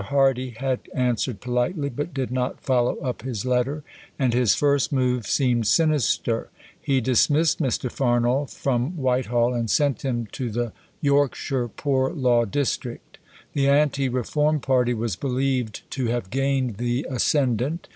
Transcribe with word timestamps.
Hardy 0.05 0.49
had 0.57 0.89
answered 0.95 1.41
politely, 1.41 1.87
but 1.87 2.11
did 2.11 2.31
not 2.31 2.59
follow 2.59 2.95
up 3.01 3.21
his 3.21 3.45
letter, 3.45 3.83
and 4.17 4.33
his 4.33 4.55
first 4.55 4.91
move 4.91 5.27
seemed 5.27 5.67
sinister. 5.67 6.49
He 6.81 7.01
dismissed 7.01 7.59
Mr. 7.61 7.91
Farnall 7.91 8.47
from 8.47 8.97
Whitehall 8.97 9.53
and 9.53 9.69
sent 9.69 10.01
him 10.03 10.25
to 10.31 10.49
the 10.49 10.73
Yorkshire 11.01 11.67
Poor 11.67 12.09
Law 12.09 12.45
District. 12.45 13.19
The 13.53 13.69
anti 13.69 14.09
reform 14.09 14.59
party 14.59 14.95
was 14.95 15.15
believed 15.15 15.83
to 15.91 16.07
have 16.07 16.31
gained 16.31 16.77
the 16.77 17.05
ascendant. 17.07 17.87